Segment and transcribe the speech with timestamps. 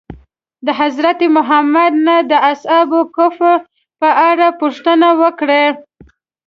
[0.65, 3.39] د حضرت محمد نه د اصحاب کهف
[4.01, 5.65] په اړه پوښتنه وکړئ.